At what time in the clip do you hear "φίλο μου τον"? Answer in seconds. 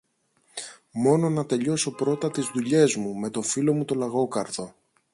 3.41-3.97